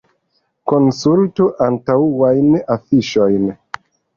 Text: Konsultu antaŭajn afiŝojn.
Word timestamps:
Konsultu 0.71 1.47
antaŭajn 1.67 2.51
afiŝojn. 2.79 3.49